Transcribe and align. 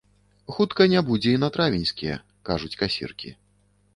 Хутка 0.53 0.85
не 0.93 1.01
будзе 1.09 1.29
і 1.37 1.41
на 1.43 1.49
травеньскія, 1.57 2.15
кажуць 2.49 2.75
касіркі. 2.83 3.35